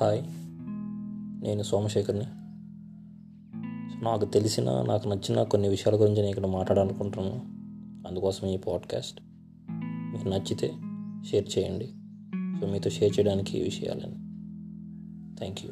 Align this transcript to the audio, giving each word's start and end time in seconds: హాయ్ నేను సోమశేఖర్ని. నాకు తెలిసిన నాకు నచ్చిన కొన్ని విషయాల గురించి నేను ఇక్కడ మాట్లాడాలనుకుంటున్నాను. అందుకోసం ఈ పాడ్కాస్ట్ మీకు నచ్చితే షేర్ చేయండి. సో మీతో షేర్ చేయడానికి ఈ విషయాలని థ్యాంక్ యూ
హాయ్ 0.00 0.22
నేను 1.44 1.62
సోమశేఖర్ని. 1.62 2.24
నాకు 4.04 4.24
తెలిసిన 4.24 4.82
నాకు 4.82 5.08
నచ్చిన 5.08 5.42
కొన్ని 5.42 5.68
విషయాల 5.68 6.00
గురించి 6.00 6.16
నేను 6.16 6.28
ఇక్కడ 6.28 6.46
మాట్లాడాలనుకుంటున్నాను. 6.46 7.42
అందుకోసం 8.08 8.46
ఈ 8.46 8.56
పాడ్కాస్ట్ 8.56 9.20
మీకు 9.82 10.28
నచ్చితే 10.28 10.74
షేర్ 11.30 11.58
చేయండి. 11.58 11.86
సో 12.60 12.66
మీతో 12.66 12.90
షేర్ 12.90 13.18
చేయడానికి 13.18 13.58
ఈ 13.58 13.62
విషయాలని 13.62 14.14
థ్యాంక్ 15.36 15.58
యూ 15.64 15.70